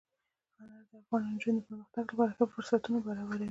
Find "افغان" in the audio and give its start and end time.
1.01-1.23